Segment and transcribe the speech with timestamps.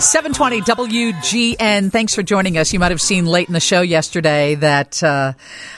[0.00, 1.90] 720 WGN.
[1.90, 2.72] Thanks for joining us.
[2.72, 5.32] You might have seen late in the show yesterday that uh,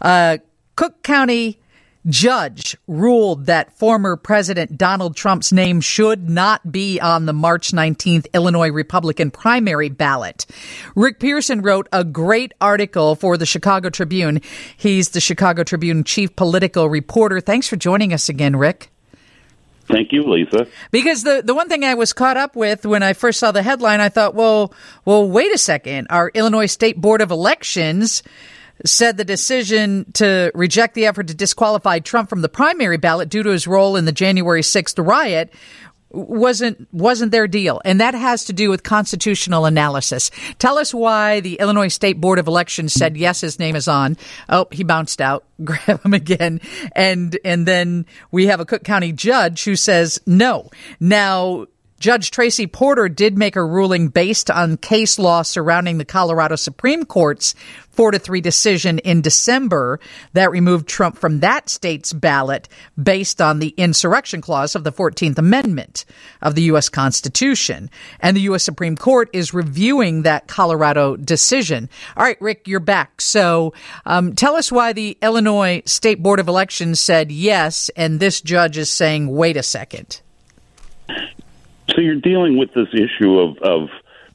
[0.00, 0.38] uh,
[0.76, 1.58] Cook County
[2.06, 8.26] judge ruled that former President Donald Trump's name should not be on the March 19th
[8.32, 10.46] Illinois Republican primary ballot.
[10.94, 14.40] Rick Pearson wrote a great article for the Chicago Tribune.
[14.76, 17.40] He's the Chicago Tribune chief political reporter.
[17.40, 18.90] Thanks for joining us again, Rick.
[19.86, 20.66] Thank you, Lisa.
[20.90, 23.62] Because the, the one thing I was caught up with when I first saw the
[23.62, 24.72] headline, I thought, well,
[25.04, 26.06] well, wait a second.
[26.10, 28.22] Our Illinois State Board of Elections
[28.84, 33.42] said the decision to reject the effort to disqualify Trump from the primary ballot due
[33.42, 35.52] to his role in the January 6th riot
[36.14, 37.80] wasn't wasn't their deal.
[37.84, 40.30] And that has to do with constitutional analysis.
[40.58, 44.16] Tell us why the illinois state board of elections said yes his name is on.
[44.48, 45.44] Oh he bounced out.
[45.64, 46.60] Grab him again.
[46.92, 50.70] And and then we have a cook county judge who says no.
[51.00, 51.66] Now
[52.00, 57.04] Judge Tracie Porter did make a ruling based on case law surrounding the Colorado Supreme
[57.04, 57.54] Court's
[57.94, 60.00] four to three decision in December
[60.32, 62.68] that removed Trump from that state's ballot
[63.00, 66.04] based on the insurrection clause of the 14th Amendment
[66.42, 66.88] of the U.S.
[66.88, 67.88] Constitution.
[68.20, 68.64] And the U.S.
[68.64, 71.88] Supreme Court is reviewing that Colorado decision.
[72.16, 73.20] All right, Rick, you're back.
[73.20, 73.72] So
[74.04, 78.76] um, tell us why the Illinois State Board of Elections said yes, and this judge
[78.76, 80.20] is saying, wait a second.
[81.90, 83.88] So you're dealing with this issue of, of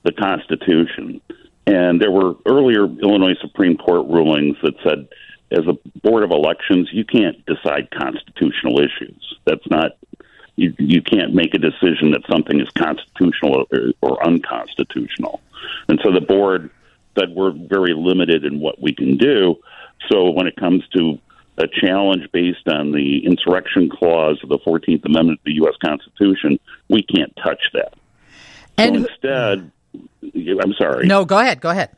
[0.04, 1.22] the Constitution.
[1.68, 5.08] And there were earlier Illinois Supreme Court rulings that said,
[5.52, 9.36] as a board of elections, you can't decide constitutional issues.
[9.46, 9.98] That's not
[10.56, 10.74] you.
[10.78, 15.42] You can't make a decision that something is constitutional or, or unconstitutional.
[15.88, 16.70] And so the board
[17.18, 19.56] said we're very limited in what we can do.
[20.12, 21.20] So when it comes to
[21.60, 25.76] a challenge based on the insurrection clause of the 14th Amendment of the U.S.
[25.84, 27.94] Constitution, we can't touch that.
[28.78, 29.72] And so instead,
[30.64, 31.06] I'm sorry.
[31.06, 31.60] No, go ahead.
[31.60, 31.96] Go ahead.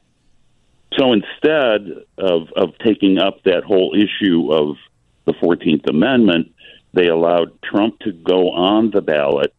[0.97, 4.77] So instead of, of taking up that whole issue of
[5.25, 6.53] the 14th Amendment,
[6.93, 9.53] they allowed Trump to go on the ballot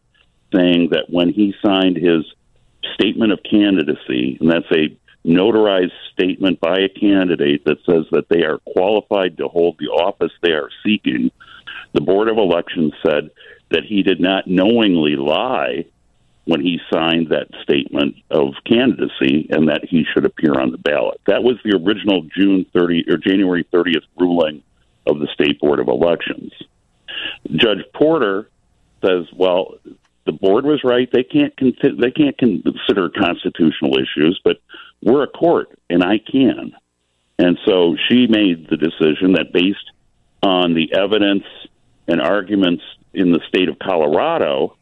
[0.53, 2.25] saying that when he signed his
[2.93, 4.95] statement of candidacy, and that's a
[5.25, 10.31] notarized statement by a candidate that says that they are qualified to hold the office
[10.41, 11.31] they are seeking,
[11.93, 13.29] the Board of Elections said
[13.69, 15.85] that he did not knowingly lie
[16.45, 21.19] when he signed that statement of candidacy and that he should appear on the ballot.
[21.25, 24.61] That was the original June 30 or January 30th ruling
[25.07, 26.51] of the State Board of Elections.
[27.55, 28.49] Judge Porter
[29.05, 29.75] says, well,
[30.25, 31.09] the board was right.
[31.11, 34.57] They can't con- they can't consider constitutional issues, but
[35.03, 36.73] we're a court, and I can.
[37.39, 39.91] And so she made the decision that based
[40.41, 41.43] on the evidence
[42.07, 42.83] and arguments
[43.13, 44.77] in the state of Colorado,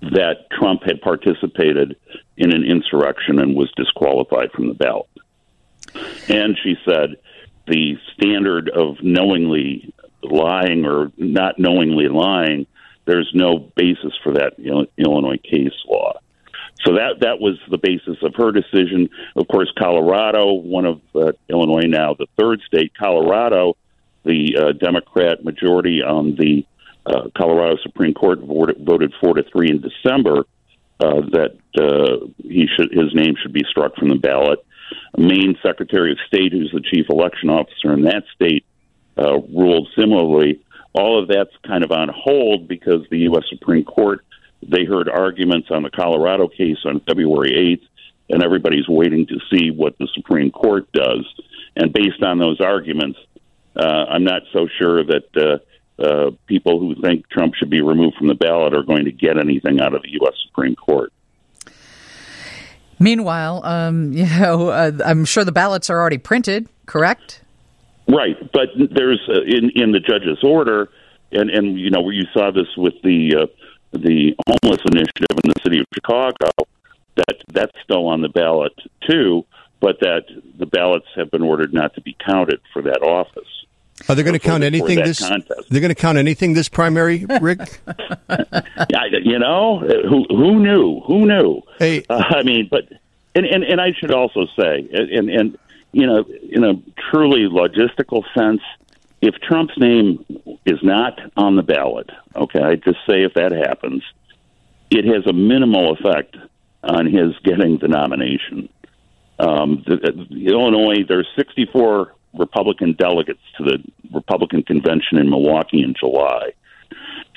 [0.00, 1.96] that Trump had participated
[2.36, 5.08] in an insurrection and was disqualified from the ballot.
[6.28, 7.16] And she said
[7.66, 12.66] the standard of knowingly lying or not knowingly lying,
[13.06, 14.58] there's no basis for that
[14.98, 16.18] Illinois case law.
[16.84, 19.08] So that that was the basis of her decision.
[19.34, 23.76] Of course, Colorado, one of uh, Illinois now the third state, Colorado,
[24.24, 26.66] the uh, Democrat majority on the
[27.06, 30.44] uh, Colorado Supreme Court voted, voted four to three in December
[31.00, 34.58] uh, that uh, he should his name should be struck from the ballot.
[35.16, 38.64] Maine Secretary of State, who's the chief election officer in that state,
[39.18, 40.60] uh, ruled similarly.
[40.92, 43.44] All of that's kind of on hold because the U.S.
[43.50, 44.24] Supreme Court
[44.62, 47.88] they heard arguments on the Colorado case on February 8th,
[48.28, 51.24] and everybody's waiting to see what the Supreme Court does.
[51.76, 53.18] And based on those arguments,
[53.76, 58.16] uh, I'm not so sure that uh, uh, people who think Trump should be removed
[58.16, 60.34] from the ballot are going to get anything out of the U.S.
[60.46, 61.12] Supreme Court.
[62.98, 67.42] Meanwhile, um, you know, uh, I'm sure the ballots are already printed, correct?
[68.08, 70.88] Right, but there's uh, in in the judge's order,
[71.32, 73.46] and and you know where you saw this with the uh,
[73.92, 76.50] the homeless initiative in the city of Chicago.
[77.16, 78.74] That that's still on the ballot
[79.08, 79.46] too,
[79.80, 80.24] but that
[80.58, 83.48] the ballots have been ordered not to be counted for that office.
[84.08, 85.26] Are they going to count anything this?
[85.26, 85.70] Contest.
[85.70, 87.60] They're going to count anything this primary, Rick?
[89.24, 91.00] you know, who who knew?
[91.00, 91.62] Who knew?
[91.78, 92.88] Hey, uh, I mean, but
[93.34, 95.58] and, and and I should also say, and and
[95.92, 96.74] you know, in a
[97.10, 98.60] truly logistical sense,
[99.26, 100.24] if Trump's name
[100.64, 104.04] is not on the ballot, okay, just say if that happens,
[104.90, 106.36] it has a minimal effect
[106.84, 108.68] on his getting the nomination.
[109.38, 109.96] Um, the,
[110.30, 113.78] the, Illinois, there's 64 Republican delegates to the
[114.14, 116.52] Republican convention in Milwaukee in July.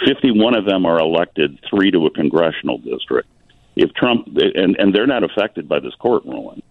[0.05, 3.27] 51 of them are elected, three to a congressional district.
[3.75, 6.61] if Trump and and they're not affected by this court ruling.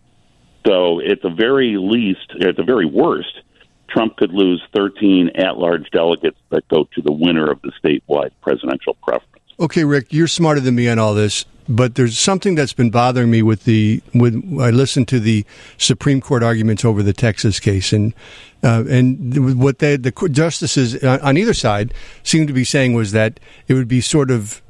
[0.67, 3.43] So at the very least, at the very worst,
[3.89, 8.95] Trump could lose 13 at-large delegates that go to the winner of the statewide presidential
[8.95, 9.43] preference.
[9.61, 13.31] Okay, Rick, you're smarter than me on all this, but there's something that's been bothering
[13.31, 15.45] me with the with I listened to the
[15.77, 18.15] Supreme Court arguments over the Texas case, and
[18.63, 21.93] uh, and what they, the justices on either side
[22.23, 24.63] seemed to be saying was that it would be sort of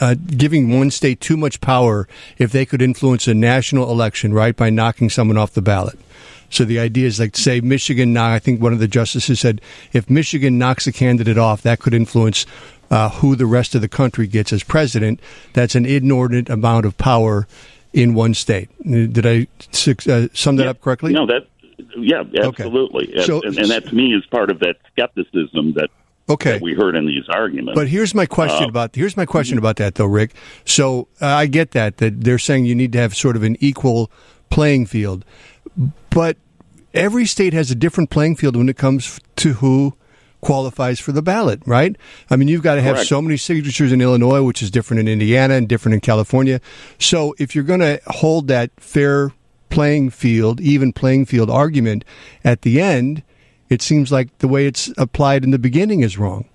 [0.00, 4.56] uh, giving one state too much power if they could influence a national election, right,
[4.56, 5.98] by knocking someone off the ballot.
[6.50, 8.12] So the idea is like, say, Michigan.
[8.12, 9.60] Now, I think one of the justices said
[9.92, 12.44] if Michigan knocks a candidate off, that could influence
[12.90, 15.20] uh, who the rest of the country gets as president.
[15.52, 17.46] That's an inordinate amount of power
[17.92, 18.68] in one state.
[18.82, 20.70] Did I uh, sum that yeah.
[20.70, 21.12] up correctly?
[21.12, 21.46] No, that
[21.96, 23.08] yeah, absolutely.
[23.14, 23.22] Okay.
[23.22, 25.88] So, and, and that to me is part of that skepticism that
[26.28, 26.60] Okay.
[26.62, 27.74] we heard in these arguments.
[27.74, 30.32] But here's my question uh, about here's my question about that though, Rick.
[30.64, 33.56] So uh, I get that that they're saying you need to have sort of an
[33.58, 34.10] equal
[34.48, 35.24] playing field,
[36.10, 36.36] but
[36.94, 39.94] every state has a different playing field when it comes to who
[40.40, 41.96] qualifies for the ballot, right?
[42.30, 43.08] I mean, you've got to have Correct.
[43.08, 46.60] so many signatures in Illinois, which is different in Indiana and different in California.
[46.98, 49.32] So if you're going to hold that fair
[49.68, 52.04] playing field, even playing field argument
[52.42, 53.22] at the end,
[53.68, 56.48] it seems like the way it's applied in the beginning is wrong.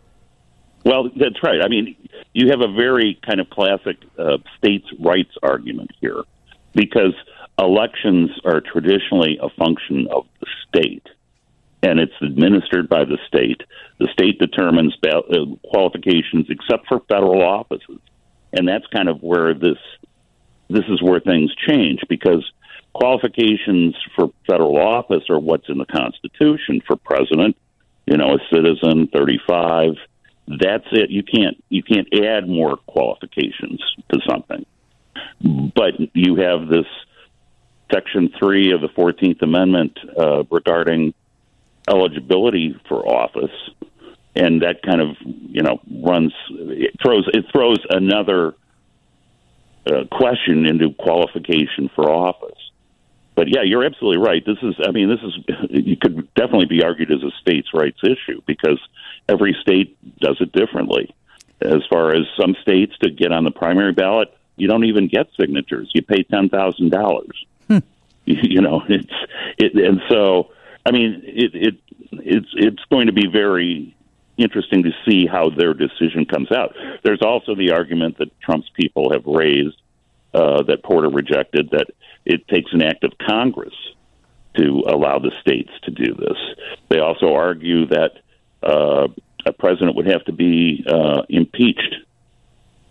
[0.83, 1.61] Well, that's right.
[1.63, 1.95] I mean,
[2.33, 6.23] you have a very kind of classic uh, states' rights argument here
[6.73, 7.13] because
[7.59, 11.07] elections are traditionally a function of the state
[11.85, 13.61] and it's administered by the state.
[13.99, 17.99] The state determines uh, qualifications except for federal offices.
[18.53, 19.77] And that's kind of where this
[20.67, 22.43] this is where things change because
[22.93, 27.55] qualifications for federal office are what's in the Constitution for president.
[28.07, 29.93] You know, a citizen, thirty-five.
[30.47, 31.11] That's it.
[31.11, 33.81] You can't you can't add more qualifications
[34.11, 34.65] to something.
[35.41, 36.85] But you have this
[37.95, 41.13] section three of the Fourteenth Amendment uh, regarding
[41.87, 43.55] eligibility for office,
[44.35, 48.55] and that kind of you know runs it throws it throws another
[49.87, 52.57] uh, question into qualification for office.
[53.35, 54.43] But yeah, you're absolutely right.
[54.45, 55.37] This is, I mean, this is,
[55.69, 58.79] you could definitely be argued as a states' rights issue because
[59.27, 61.13] every state does it differently.
[61.61, 65.27] As far as some states to get on the primary ballot, you don't even get
[65.39, 65.91] signatures.
[65.93, 67.45] You pay ten thousand dollars.
[68.43, 69.13] You know, it's
[69.57, 70.49] it, and so
[70.85, 71.75] I mean, it, it
[72.11, 73.95] it's it's going to be very
[74.37, 76.75] interesting to see how their decision comes out.
[77.03, 79.77] There's also the argument that Trump's people have raised
[80.33, 81.87] uh, that Porter rejected that
[82.25, 83.73] it takes an act of Congress
[84.57, 86.37] to allow the states to do this.
[86.89, 88.11] They also argue that
[88.63, 89.07] uh,
[89.45, 91.95] a president would have to be uh, impeached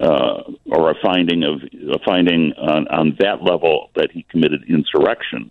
[0.04, 5.50] uh, or a finding of a finding on, on that level that he committed insurrection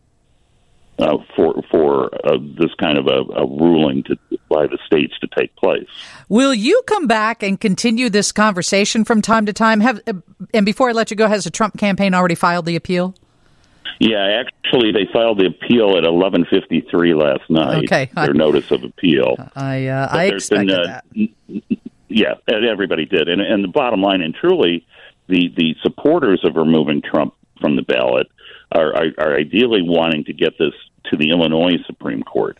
[0.99, 4.15] uh, for for uh, this kind of a, a, ruling to
[4.49, 5.87] by the states to take place.
[6.29, 9.79] Will you come back and continue this conversation from time to time?
[9.79, 10.13] Have uh,
[10.53, 13.15] and before I let you go, has the Trump campaign already filed the appeal?
[13.99, 17.85] Yeah, actually, they filed the appeal at eleven fifty three last night.
[17.85, 19.35] Okay, their I, notice of appeal.
[19.55, 21.79] I uh, I expected been, uh, that.
[22.09, 24.85] Yeah, everybody did, and and the bottom line, and truly,
[25.27, 28.27] the the supporters of removing Trump from the ballot
[28.71, 30.73] are, are, are ideally wanting to get this
[31.05, 32.57] to the Illinois Supreme Court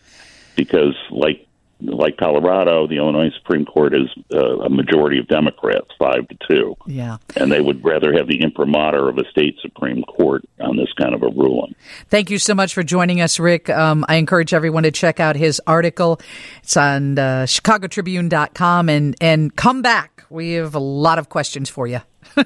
[0.56, 1.46] because, like
[1.80, 6.76] like Colorado, the Illinois Supreme Court is uh, a majority of Democrats, five to two.
[6.86, 10.92] Yeah, and they would rather have the imprimatur of a state Supreme Court on this
[11.00, 11.74] kind of a ruling.
[12.08, 13.68] Thank you so much for joining us, Rick.
[13.70, 16.20] Um, I encourage everyone to check out his article.
[16.62, 20.24] It's on uh, ChicagoTribune.com and and come back.
[20.30, 22.00] We have a lot of questions for you.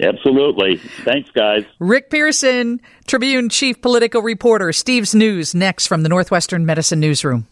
[0.00, 0.76] Absolutely.
[1.04, 1.64] Thanks, guys.
[1.80, 4.72] Rick Pearson, Tribune Chief Political Reporter.
[4.72, 7.48] Steve's News next from the Northwestern Medicine Newsroom.